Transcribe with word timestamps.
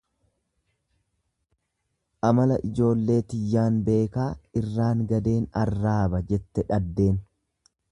Amala 2.29 2.57
ijoollee 2.69 3.19
tiyyaan 3.35 3.77
beekaa 3.91 4.27
irraan 4.63 5.07
gadeen 5.13 5.47
arraaba 5.67 6.27
jette 6.33 6.69
dhaddeen. 6.73 7.25